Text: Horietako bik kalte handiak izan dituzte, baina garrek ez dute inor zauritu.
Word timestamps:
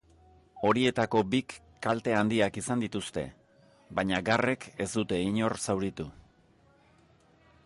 Horietako 0.69 1.19
bik 1.33 1.55
kalte 1.87 2.15
handiak 2.21 2.57
izan 2.63 2.81
dituzte, 2.85 3.27
baina 4.01 4.25
garrek 4.31 4.69
ez 4.87 4.89
dute 4.97 5.23
inor 5.29 5.61
zauritu. 5.67 6.13